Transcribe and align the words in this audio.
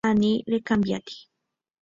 Ani 0.09 0.31
recambiáti. 0.53 1.15